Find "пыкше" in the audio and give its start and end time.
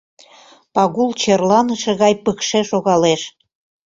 2.23-2.59